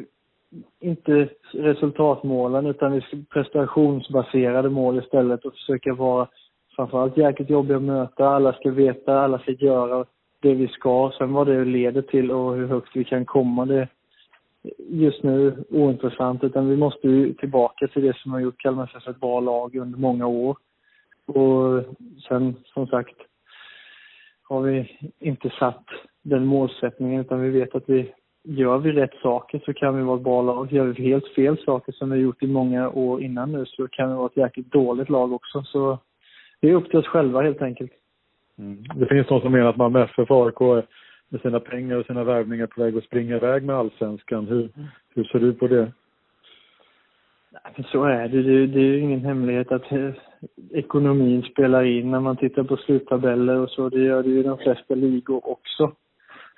inte 0.79 1.29
resultatmålen 1.51 2.65
utan 2.65 3.01
prestationsbaserade 3.33 4.69
mål 4.69 4.99
istället 4.99 5.45
och 5.45 5.53
försöka 5.53 5.93
vara 5.93 6.27
framförallt 6.75 7.17
jäkligt 7.17 7.49
jobbiga 7.49 7.77
att 7.77 7.83
möta. 7.83 8.29
Alla 8.29 8.53
ska 8.53 8.71
veta, 8.71 9.19
alla 9.19 9.39
ska 9.39 9.51
göra 9.51 10.05
det 10.41 10.53
vi 10.53 10.67
ska. 10.67 11.11
Sen 11.17 11.33
vad 11.33 11.47
det 11.47 11.65
leder 11.65 12.01
till 12.01 12.31
och 12.31 12.55
hur 12.55 12.67
högt 12.67 12.95
vi 12.95 13.03
kan 13.03 13.25
komma, 13.25 13.65
det 13.65 13.75
är 13.75 13.87
just 14.89 15.23
nu 15.23 15.63
ointressant. 15.69 16.43
Utan 16.43 16.69
vi 16.69 16.77
måste 16.77 17.07
ju 17.07 17.33
tillbaka 17.33 17.87
till 17.87 18.03
det 18.03 18.17
som 18.17 18.31
har 18.31 18.39
gjort 18.39 18.61
Kalmar 18.61 18.83
FF 18.83 19.07
ett 19.07 19.19
bra 19.19 19.39
lag 19.39 19.75
under 19.75 19.99
många 19.99 20.27
år. 20.27 20.57
Och 21.25 21.83
sen, 22.27 22.55
som 22.65 22.87
sagt, 22.87 23.15
har 24.43 24.61
vi 24.61 24.97
inte 25.19 25.49
satt 25.59 25.85
den 26.21 26.45
målsättningen 26.45 27.21
utan 27.21 27.41
vi 27.41 27.49
vet 27.49 27.75
att 27.75 27.89
vi 27.89 28.11
gör 28.43 28.77
vi 28.77 28.91
rätt 28.91 29.15
saker 29.21 29.61
så 29.65 29.73
kan 29.73 29.97
vi 29.97 30.03
vara 30.03 30.17
ett 30.17 30.23
bra 30.23 30.41
lag. 30.41 30.71
Gör 30.71 30.85
vi 30.85 31.03
helt 31.03 31.27
fel 31.27 31.57
saker 31.65 31.91
som 31.91 32.09
vi 32.09 32.15
har 32.15 32.23
gjort 32.23 32.43
i 32.43 32.47
många 32.47 32.89
år 32.89 33.21
innan 33.21 33.51
nu 33.51 33.65
så 33.65 33.87
kan 33.87 34.09
vi 34.09 34.15
vara 34.15 34.25
ett 34.25 34.37
jäkligt 34.37 34.71
dåligt 34.71 35.09
lag 35.09 35.33
också. 35.33 35.63
Så 35.63 35.99
det 36.59 36.69
är 36.69 36.73
upp 36.73 36.89
till 36.89 36.99
oss 36.99 37.07
själva 37.07 37.41
helt 37.41 37.61
enkelt. 37.61 37.91
Mm. 38.61 38.83
Det 38.95 39.05
finns 39.05 39.27
de 39.27 39.41
som 39.41 39.51
menar 39.51 39.69
att 39.69 39.77
Malmö 39.77 40.03
FF 40.03 40.31
och 40.31 40.45
AIK 40.45 40.85
med 41.29 41.41
sina 41.41 41.59
pengar 41.59 41.97
och 41.97 42.05
sina 42.05 42.23
värvningar 42.23 42.67
på 42.67 42.81
väg 42.81 42.97
att 42.97 43.03
springa 43.03 43.35
iväg 43.35 43.63
med 43.63 43.75
allsvenskan. 43.75 44.47
Hur, 44.47 44.69
hur 45.15 45.23
ser 45.23 45.39
du 45.39 45.53
på 45.53 45.67
det? 45.67 45.91
Nej, 47.51 47.85
så 47.91 48.03
är 48.03 48.27
det. 48.27 48.41
det. 48.41 48.67
Det 48.67 48.79
är 48.79 48.83
ju 48.83 48.99
ingen 48.99 49.25
hemlighet 49.25 49.71
att 49.71 49.91
eh, 49.91 50.13
ekonomin 50.73 51.41
spelar 51.41 51.83
in 51.83 52.11
när 52.11 52.19
man 52.19 52.37
tittar 52.37 52.63
på 52.63 52.77
sluttabeller 52.77 53.57
och 53.57 53.69
så. 53.69 53.89
Det 53.89 53.99
gör 53.99 54.23
det 54.23 54.29
ju 54.29 54.39
i 54.39 54.43
de 54.43 54.57
flesta 54.57 54.95
ligor 54.95 55.49
också. 55.49 55.91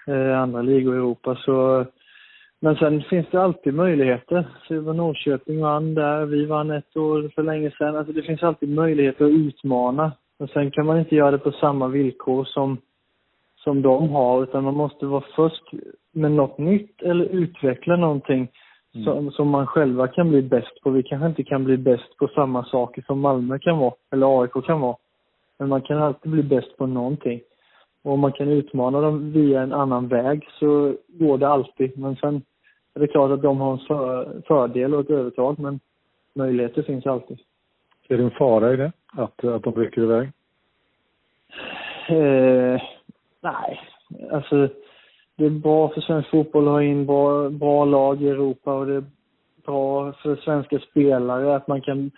Eh, 0.08 0.40
andra 0.40 0.62
ligor 0.62 0.94
i 0.94 0.98
Europa. 0.98 1.36
Så, 1.36 1.86
men 2.60 2.76
sen 2.76 3.02
finns 3.02 3.28
det 3.32 3.42
alltid 3.42 3.74
möjligheter. 3.74 4.48
Så 4.68 4.82
var 4.82 4.94
Norrköping 4.94 5.62
vann 5.62 5.96
där, 5.96 6.26
vi 6.26 6.46
vann 6.46 6.72
ett 6.72 6.98
år 6.98 7.32
för 7.36 7.44
länge 7.44 7.72
sedan. 7.72 7.96
Alltså 7.96 8.14
det 8.14 8.24
finns 8.24 8.44
alltid 8.44 8.70
möjligheter 8.70 9.26
att 9.26 9.32
utmana. 9.32 10.12
Men 10.44 10.48
sen 10.48 10.72
kan 10.72 10.86
man 10.86 11.00
inte 11.00 11.16
göra 11.16 11.32
det 11.32 11.38
på 11.38 11.52
samma 11.52 11.88
villkor 11.88 12.44
som, 12.46 12.78
som 13.56 13.82
de 13.82 14.10
har, 14.10 14.44
utan 14.44 14.64
man 14.64 14.74
måste 14.74 15.06
vara 15.06 15.24
först 15.36 15.64
med 16.12 16.32
något 16.32 16.58
nytt 16.58 17.02
eller 17.02 17.26
utveckla 17.26 17.96
någonting 17.96 18.48
mm. 18.94 19.06
som, 19.06 19.32
som 19.32 19.50
man 19.50 19.68
själva 19.68 20.08
kan 20.08 20.30
bli 20.30 20.42
bäst 20.42 20.82
på. 20.84 20.90
Vi 20.90 21.04
kanske 21.04 21.28
inte 21.28 21.44
kan 21.44 21.64
bli 21.64 21.78
bäst 21.78 22.18
på 22.18 22.28
samma 22.28 22.64
saker 22.64 23.02
som 23.02 23.20
Malmö 23.20 23.60
kan 23.60 23.78
vara, 23.78 23.94
eller 24.12 24.42
AIK 24.42 24.66
kan 24.66 24.82
vara. 24.82 24.96
Men 25.60 25.70
man 25.70 25.82
kan 25.82 25.98
alltid 25.98 26.32
bli 26.32 26.44
bäst 26.44 26.78
på 26.78 26.88
någonting. 26.88 27.42
Och 28.04 28.14
om 28.14 28.20
man 28.20 28.32
kan 28.32 28.48
utmana 28.48 29.02
dem 29.02 29.32
via 29.32 29.62
en 29.62 29.74
annan 29.74 30.08
väg 30.08 30.48
så 30.60 30.96
går 31.08 31.38
det 31.38 31.48
alltid. 31.48 31.98
Men 31.98 32.16
sen 32.16 32.42
är 32.96 33.00
det 33.00 33.08
klart 33.08 33.32
att 33.32 33.42
de 33.42 33.62
har 33.62 33.72
en 33.72 33.80
för, 33.80 34.42
fördel 34.48 34.94
och 34.94 35.02
ett 35.02 35.10
övertag, 35.10 35.60
men 35.60 35.80
möjligheter 36.36 36.82
finns 36.82 37.06
alltid. 37.06 37.40
Är 38.10 38.18
det 38.18 38.24
en 38.24 38.32
fara 38.32 38.74
i 38.74 38.78
det? 38.78 38.92
Att, 39.16 39.46
att 39.46 39.64
de 39.64 39.76
rycker 39.76 40.02
iväg? 40.02 40.32
Eh, 42.08 42.82
nej, 43.42 43.82
alltså 44.32 44.70
det 45.36 45.46
är 45.46 45.50
bra 45.50 45.90
för 45.90 46.02
svensk 46.02 46.30
fotboll 46.30 46.68
att 46.68 46.74
ha 46.74 46.84
in 46.84 47.06
bra, 47.06 47.50
bra 47.50 47.86
lag 47.86 48.22
i 48.22 48.30
Europa 48.30 48.74
och 48.74 48.86
det 48.86 48.96
är 48.96 49.04
bra 49.66 50.14
för 50.14 50.36
svenska 50.36 50.80
spelare 50.80 51.56
att 51.56 51.68
man 51.68 51.82
kan 51.82 52.12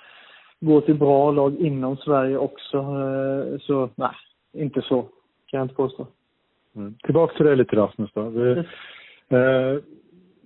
gå 0.60 0.82
till 0.82 0.96
bra 0.96 1.32
lag 1.32 1.56
inom 1.56 1.98
Sverige 1.98 2.38
också. 2.38 2.78
Eh, 2.78 3.60
så 3.60 3.90
nej, 3.96 4.16
inte 4.54 4.82
så 4.82 5.02
kan 5.46 5.58
jag 5.58 5.66
inte 5.66 5.76
påstå. 5.76 6.08
Mm. 6.76 6.96
Tillbaka 7.04 7.38
till 7.38 7.46
dig 7.46 7.56
lite 7.56 7.76
Rasmus 7.76 8.12
då. 8.14 8.22
Vi, 8.22 8.52
eh, 9.30 9.80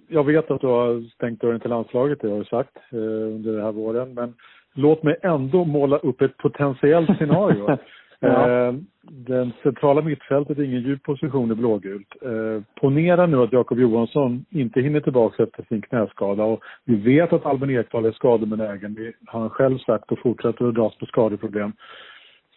jag 0.08 0.24
vet 0.24 0.52
att 0.52 0.62
du 0.62 0.68
har 0.68 1.10
stängt 1.10 1.42
dörren 1.42 1.60
till 1.60 1.70
landslaget, 1.70 2.22
det 2.22 2.30
har 2.30 2.38
du 2.38 2.46
sagt 2.46 2.78
eh, 2.92 2.98
under 3.36 3.52
den 3.52 3.62
här 3.62 3.72
våren. 3.72 4.14
Men 4.14 4.34
låt 4.74 5.04
mig 5.04 5.16
ändå 5.22 5.66
måla 5.66 5.98
upp 5.98 6.22
ett 6.22 6.38
potentiellt 6.38 7.18
scenario. 7.18 7.78
ja. 8.20 8.50
eh, 8.50 8.74
den 9.02 9.52
centrala 9.64 10.02
mittfältet 10.02 10.58
är 10.58 10.64
ingen 10.64 10.82
djup 10.82 11.04
position 11.04 11.52
i 11.52 11.56
blågult. 11.56 12.16
Eh, 12.22 12.64
ponera 12.82 13.26
nu 13.26 13.38
att 13.38 13.54
Jakob 13.54 13.80
Johansson 13.80 14.46
inte 14.50 14.82
hinner 14.82 15.00
tillbaka 15.00 15.44
efter 15.44 15.64
sin 15.64 15.82
knäskada 15.82 16.44
och 16.44 16.64
vi 16.86 16.96
vet 16.96 17.34
att 17.34 17.46
Albin 17.46 17.80
Ekdal 17.80 18.06
är 18.06 18.12
skadebenägen. 18.12 18.94
Det 18.94 19.14
har 19.26 19.40
han 19.40 19.50
själv 19.50 19.78
sagt 19.78 20.12
och 20.12 20.20
fortsätter 20.20 20.68
att 20.68 20.76
dras 20.76 20.98
på 20.98 21.06
skadeproblem. 21.06 21.74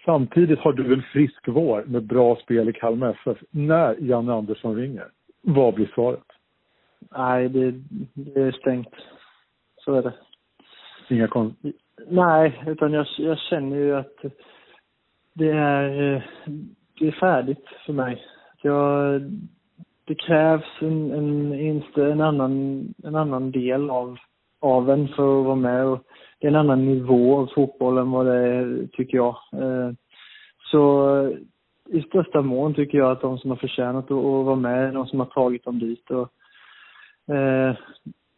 Samtidigt 0.05 0.59
har 0.59 0.73
du 0.73 0.95
en 0.95 1.03
frisk 1.03 1.49
vår 1.49 1.85
med 1.87 2.03
bra 2.03 2.37
spel 2.37 2.69
i 2.69 2.73
Kalmar 2.73 3.11
FF 3.11 3.39
när 3.51 3.97
Janne 4.01 4.33
Andersson 4.33 4.77
ringer. 4.77 5.07
Vad 5.43 5.75
blir 5.75 5.91
svaret? 5.95 6.25
Nej, 7.17 7.49
det, 7.49 7.71
det 8.15 8.41
är 8.41 8.53
stängt. 8.53 8.95
Så 9.77 9.95
är 9.95 10.03
det. 10.03 10.13
Inga 11.09 11.29
kon... 11.29 11.55
Nej, 12.07 12.63
utan 12.67 12.93
jag, 12.93 13.07
jag 13.19 13.39
känner 13.39 13.77
ju 13.77 13.97
att 13.97 14.17
det 15.35 15.51
är, 15.51 16.15
eh, 16.15 16.23
det 16.99 17.09
är 17.09 17.13
färdigt 17.13 17.65
för 17.87 17.93
mig. 17.93 18.25
Jag, 18.63 19.21
det 20.05 20.15
krävs 20.15 20.65
en, 20.81 21.13
en, 21.13 21.83
en, 21.97 22.21
annan, 22.21 22.95
en 23.05 23.17
annan 23.17 23.51
del 23.51 23.91
av, 23.91 24.17
av 24.61 24.91
en 24.91 25.09
för 25.09 25.41
att 25.41 25.47
vara 25.47 25.57
med. 25.57 25.85
Och 25.87 26.07
det 26.39 26.47
är 26.47 26.51
en 26.51 26.57
annan 26.57 26.87
nivå 26.87 27.39
av 27.39 27.51
fotboll 27.55 27.99
än 27.99 28.11
vad 28.11 28.27
det 28.27 28.37
är, 28.37 28.87
tycker 28.93 29.17
jag. 29.17 29.37
Eh, 29.53 29.93
så 30.71 31.09
i 31.89 32.03
största 32.03 32.43
mån 32.43 32.75
tycker 32.75 32.99
jag 32.99 33.11
att 33.11 33.21
de 33.21 33.39
som 33.39 33.51
har 33.51 33.57
förtjänat 33.57 34.05
att, 34.05 34.11
vara 34.11 34.57
med 34.57 34.89
är 34.89 34.93
de 34.93 35.07
som 35.07 35.21
har 35.21 35.27
tagit 35.27 35.65
dem 35.65 35.79
dit. 35.79 36.11
Och, 36.11 36.29
eh, 37.35 37.77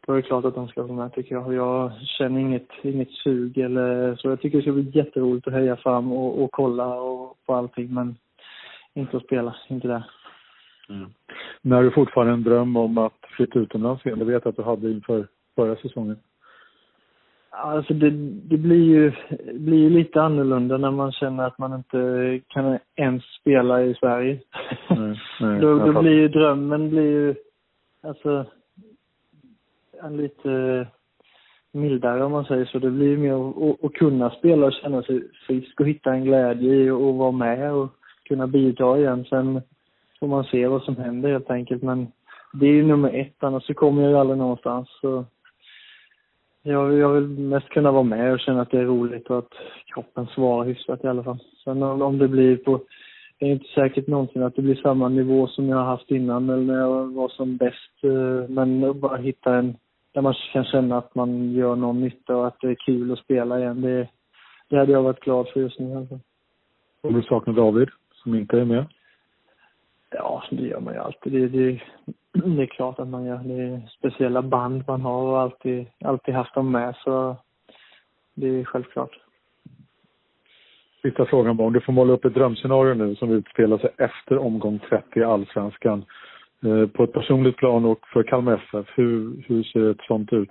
då 0.07 0.13
är 0.13 0.17
det 0.17 0.23
klart 0.23 0.45
att 0.45 0.55
de 0.55 0.69
ska 0.69 0.83
vara 0.83 0.93
med 0.93 1.13
tycker 1.13 1.35
jag. 1.35 1.55
Jag 1.55 1.93
känner 2.03 2.41
inget, 2.41 2.69
inget 2.83 3.11
sug 3.11 3.59
eller 3.59 4.17
så. 4.17 4.29
Jag 4.29 4.41
tycker 4.41 4.59
det 4.59 4.63
ska 4.63 4.73
bli 4.73 4.91
jätteroligt 4.95 5.47
att 5.47 5.53
höja 5.53 5.77
fram 5.77 6.13
och, 6.13 6.43
och 6.43 6.53
kolla 6.53 6.87
och, 6.87 7.37
på 7.47 7.55
allting 7.55 7.95
men 7.95 8.17
inte 8.95 9.17
att 9.17 9.25
spela, 9.25 9.57
inte 9.69 9.89
där. 9.89 10.05
Mm. 10.89 11.11
När 11.63 11.83
du 11.83 11.91
fortfarande 11.91 12.33
en 12.33 12.43
dröm 12.43 12.77
om 12.77 12.99
att 12.99 13.19
flytta 13.37 13.59
utomlands 13.59 14.07
igen? 14.07 14.19
Det 14.19 14.25
vet 14.25 14.45
jag 14.45 14.51
att 14.51 14.57
du 14.57 14.63
hade 14.63 14.91
inför 14.91 15.27
förra 15.57 15.77
säsongen. 15.77 16.17
Alltså 17.51 17.95
det, 17.95 18.11
det 18.51 18.57
blir 18.57 18.85
ju 18.85 19.13
blir 19.53 19.79
ju 19.79 19.91
lite 19.91 20.23
annorlunda 20.23 20.77
när 20.77 20.91
man 20.91 21.13
känner 21.13 21.47
att 21.47 21.59
man 21.59 21.75
inte 21.75 22.41
kan 22.49 22.79
ens 22.97 23.25
spela 23.41 23.83
i 23.83 23.95
Sverige. 23.95 24.41
Nej, 24.91 25.21
nej, 25.41 25.61
då, 25.61 25.79
då 25.79 26.01
blir 26.03 26.13
ju 26.13 26.29
drömmen 26.29 26.91
blir 26.91 27.03
ju, 27.03 27.35
alltså 28.03 28.47
en 30.05 30.17
lite 30.17 30.51
eh, 30.53 30.87
mildare 31.73 32.25
om 32.25 32.33
man 32.33 32.45
säger 32.45 32.65
så. 32.65 32.79
Det 32.79 32.91
blir 32.91 33.17
mer 33.17 33.35
att, 33.35 33.85
att 33.85 33.93
kunna 33.93 34.31
spela 34.31 34.67
och 34.67 34.73
känna 34.73 35.03
sig 35.03 35.23
frisk 35.47 35.81
och 35.81 35.89
hitta 35.89 36.13
en 36.13 36.25
glädje 36.25 36.75
i 36.75 36.91
att 36.91 37.15
vara 37.15 37.33
med 37.33 37.73
och 37.73 37.89
kunna 38.25 38.47
bidra 38.47 38.99
igen. 38.99 39.25
Sen 39.25 39.63
får 40.21 40.29
man 40.29 40.45
se 40.45 40.67
vad 40.67 40.83
som 40.83 40.97
händer 40.97 41.33
helt 41.33 41.51
enkelt. 41.51 41.83
Men 41.83 42.07
det 42.53 42.67
är 42.67 42.73
ju 42.73 42.87
nummer 42.87 43.11
ett, 43.15 43.45
annars 43.45 43.67
så 43.67 43.75
kommer 43.75 44.03
jag 44.03 44.11
ju 44.11 44.17
aldrig 44.17 44.39
någonstans. 44.39 44.89
Så 45.01 45.25
jag, 46.63 46.95
jag 46.95 47.09
vill 47.09 47.29
mest 47.29 47.69
kunna 47.69 47.93
vara 47.93 48.03
med 48.03 48.33
och 48.33 48.41
känna 48.41 48.63
att 48.63 48.71
det 48.71 48.79
är 48.79 48.85
roligt 48.85 49.31
och 49.31 49.39
att 49.39 49.53
kroppen 49.95 50.27
svarar 50.27 50.65
hyfsat 50.65 51.05
i 51.05 51.09
alla 51.09 51.23
fall. 51.23 51.39
Sen 51.65 51.83
om, 51.83 52.03
om 52.03 52.19
det 52.19 52.29
blir 52.29 52.57
på 52.57 52.81
det 53.39 53.47
är 53.47 53.53
inte 53.53 53.69
säkert 53.75 54.07
någonsin 54.07 54.43
att 54.43 54.57
det 54.57 54.63
blir 54.63 54.75
samma 54.75 55.09
nivå 55.09 55.47
som 55.47 55.69
jag 55.69 55.77
har 55.77 55.85
haft 55.85 56.11
innan 56.11 56.51
eller 56.51 56.63
när 56.63 56.79
jag 56.79 57.15
var 57.15 57.29
som 57.29 57.57
bäst. 57.57 58.05
Eh, 58.05 58.49
men 58.49 59.01
bara 59.01 59.17
hitta 59.17 59.55
en 59.57 59.77
där 60.15 60.23
man 60.23 60.35
kan 60.53 60.65
känna 60.65 60.99
att 60.99 61.15
man 61.15 61.53
gör 61.53 61.77
någon 61.77 62.01
nytta 62.01 62.37
och 62.37 62.47
att 62.47 62.61
det 62.61 62.71
är 62.71 62.75
kul 62.75 63.13
att 63.13 63.19
spela 63.19 63.59
igen. 63.59 63.81
Det, 63.81 64.09
det 64.69 64.77
hade 64.77 64.93
jag 64.93 65.03
varit 65.03 65.21
glad 65.21 65.49
för 65.49 65.61
just 65.61 65.79
nu 65.79 66.07
fall. 66.07 66.21
Kommer 67.03 67.21
du 67.21 67.27
sakna 67.27 67.53
David, 67.53 67.89
som 68.13 68.35
inte 68.35 68.61
är 68.61 68.65
med? 68.65 68.87
Ja, 70.11 70.43
det 70.51 70.63
gör 70.63 70.81
man 70.81 70.95
ju 70.95 71.01
alltid. 71.01 71.33
Det, 71.33 71.49
det, 71.49 71.81
det 72.33 72.63
är 72.63 72.67
klart 72.67 72.99
att 72.99 73.09
man 73.09 73.25
gör. 73.25 73.39
Det 73.45 73.63
är 73.63 73.89
speciella 73.99 74.43
band 74.43 74.85
man 74.87 75.01
har 75.01 75.23
och 75.23 75.41
alltid, 75.41 75.87
alltid 76.05 76.35
haft 76.35 76.55
dem 76.55 76.73
med, 76.73 76.95
så 76.97 77.37
det 78.35 78.47
är 78.47 78.65
självklart. 78.65 79.19
Sista 81.03 81.27
frågan 81.27 81.57
bara, 81.57 81.67
om 81.67 81.73
du 81.73 81.81
får 81.81 81.93
måla 81.93 82.13
upp 82.13 82.25
ett 82.25 82.35
drömscenario 82.35 82.95
nu 82.95 83.17
som 83.17 83.31
utspelar 83.31 83.79
sig 83.79 83.91
efter 83.99 84.39
omgång 84.39 84.79
30 84.79 85.21
i 85.21 85.25
Allsvenskan. 85.25 86.05
Eh, 86.65 86.87
på 86.87 87.05
ett 87.05 87.13
personligt 87.13 87.57
plan 87.57 87.85
och 87.85 88.01
för 88.13 88.23
Kalmar 88.23 88.55
FF, 88.55 88.87
hur, 88.95 89.45
hur 89.47 89.63
ser 89.63 89.91
ett 89.91 90.07
sånt 90.07 90.33
ut? 90.33 90.51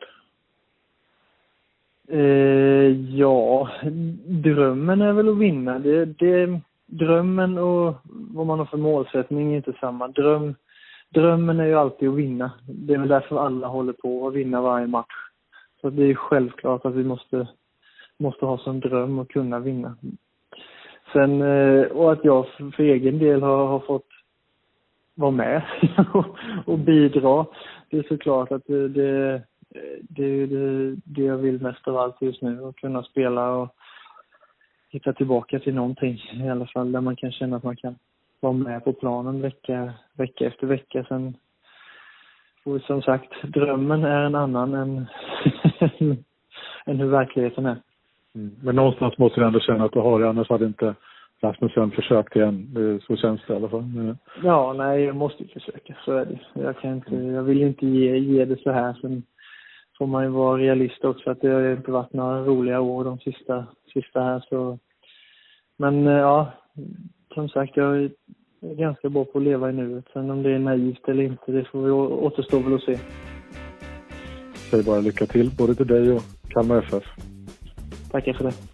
Eh, 2.07 3.17
ja, 3.17 3.69
drömmen 4.27 5.01
är 5.01 5.13
väl 5.13 5.29
att 5.29 5.37
vinna. 5.37 5.79
Det, 5.79 6.05
det, 6.05 6.59
drömmen 6.85 7.57
och 7.57 7.95
vad 8.03 8.47
man 8.47 8.59
har 8.59 8.65
för 8.65 8.77
målsättning 8.77 9.53
är 9.53 9.57
inte 9.57 9.73
samma. 9.79 10.07
Dröm, 10.07 10.55
drömmen 11.09 11.59
är 11.59 11.65
ju 11.65 11.75
alltid 11.75 12.09
att 12.09 12.15
vinna. 12.15 12.51
Det 12.67 12.93
är 12.93 12.97
väl 12.97 13.07
därför 13.07 13.45
alla 13.45 13.67
håller 13.67 13.93
på 13.93 14.27
att 14.27 14.33
vinna 14.33 14.61
varje 14.61 14.87
match. 14.87 15.15
Så 15.81 15.89
det 15.89 16.03
är 16.03 16.15
självklart 16.15 16.85
att 16.85 16.93
vi 16.95 17.03
måste, 17.03 17.47
måste 18.17 18.45
ha 18.45 18.57
som 18.57 18.79
dröm 18.79 19.19
att 19.19 19.29
kunna 19.29 19.59
vinna. 19.59 19.95
Sen, 21.13 21.41
eh, 21.41 21.83
och 21.83 22.11
att 22.11 22.25
jag 22.25 22.45
för 22.75 22.83
egen 22.83 23.19
del 23.19 23.41
har, 23.41 23.67
har 23.67 23.79
fått 23.79 24.07
vara 25.15 25.31
med 25.31 25.61
och 26.65 26.79
bidra. 26.79 27.45
Det 27.89 27.97
är 27.97 28.03
såklart 28.03 28.51
att 28.51 28.65
det, 28.67 28.87
det, 28.89 29.41
det, 30.01 30.45
det, 30.45 30.95
det 31.05 31.21
jag 31.21 31.37
vill 31.37 31.61
mest 31.61 31.87
av 31.87 31.97
allt 31.97 32.21
just 32.21 32.41
nu, 32.41 32.65
att 32.65 32.75
kunna 32.75 33.03
spela 33.03 33.49
och 33.49 33.75
hitta 34.89 35.13
tillbaka 35.13 35.59
till 35.59 35.73
någonting 35.73 36.17
i 36.33 36.49
alla 36.49 36.65
fall 36.65 36.91
där 36.91 37.01
man 37.01 37.15
kan 37.15 37.31
känna 37.31 37.57
att 37.57 37.63
man 37.63 37.75
kan 37.75 37.95
vara 38.39 38.53
med 38.53 38.83
på 38.83 38.93
planen 38.93 39.41
vecka, 39.41 39.93
vecka 40.13 40.47
efter 40.47 40.67
vecka. 40.67 41.05
Sen 41.09 41.37
och 42.65 42.81
som 42.81 43.01
sagt, 43.01 43.29
drömmen 43.43 44.03
är 44.03 44.21
en 44.21 44.35
annan 44.35 44.73
än, 44.73 45.05
än 46.85 46.99
hur 46.99 47.09
verkligheten 47.09 47.65
är. 47.65 47.77
Mm. 48.35 48.55
Men 48.63 48.75
någonstans 48.75 49.17
måste 49.17 49.39
du 49.39 49.45
ändå 49.47 49.59
känna 49.59 49.85
att 49.85 49.91
du 49.91 49.99
har 49.99 50.19
det, 50.19 50.29
annars 50.29 50.49
hade 50.49 50.65
inte 50.65 50.95
Rasmussen 51.43 51.91
försökt 51.91 52.35
igen. 52.35 52.75
Så 53.07 53.15
känns 53.15 53.41
det 53.47 53.53
i 53.53 53.55
alla 53.55 53.69
fall. 53.69 54.15
Ja, 54.43 54.73
nej, 54.73 55.03
jag 55.03 55.15
måste 55.15 55.45
försöka. 55.45 55.95
Så 56.05 56.11
är 56.11 56.25
det. 56.25 56.39
Jag, 56.61 56.79
kan 56.79 56.93
inte, 56.93 57.15
jag 57.15 57.43
vill 57.43 57.61
inte 57.61 57.87
ge, 57.87 58.17
ge 58.17 58.45
det 58.45 58.61
så 58.61 58.71
här. 58.71 58.93
Sen 59.01 59.23
får 59.97 60.07
man 60.07 60.23
ju 60.23 60.29
vara 60.29 60.57
realist 60.57 61.05
också 61.05 61.31
att 61.31 61.41
det 61.41 61.47
har 61.47 61.71
inte 61.71 61.91
varit 61.91 62.13
några 62.13 62.45
roliga 62.45 62.79
år 62.81 63.03
de 63.03 63.19
sista, 63.19 63.65
sista 63.93 64.21
här. 64.21 64.45
Så. 64.49 64.79
Men 65.77 66.07
eh, 66.07 66.13
ja, 66.13 66.51
som 67.33 67.49
sagt, 67.49 67.77
jag 67.77 67.97
är 67.97 68.11
ganska 68.61 69.09
bra 69.09 69.25
på 69.25 69.37
att 69.37 69.43
leva 69.43 69.69
i 69.69 69.73
nuet. 69.73 70.05
Sen 70.13 70.31
om 70.31 70.43
det 70.43 70.51
är 70.51 70.59
naivt 70.59 71.07
eller 71.07 71.23
inte, 71.23 71.51
det 71.51 71.65
får 71.65 71.83
vi 71.83 71.91
återstå 71.91 72.59
väl 72.59 72.73
att 72.73 72.83
se. 72.83 72.97
Säg 74.71 74.83
bara 74.83 74.99
lycka 74.99 75.25
till 75.25 75.51
både 75.57 75.75
till 75.75 75.87
dig 75.87 76.11
och 76.11 76.21
Kalmar 76.49 76.77
FF. 76.77 77.03
Tackar 78.11 78.33
för 78.33 78.43
det. 78.43 78.72